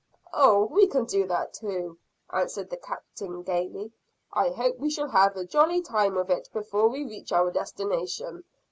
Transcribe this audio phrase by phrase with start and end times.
[0.33, 1.99] "Oh, we can do that too,"
[2.33, 3.91] answered the Captain gaily.
[4.33, 8.43] "I hope we shall have a jolly time of it, before we reach our destination.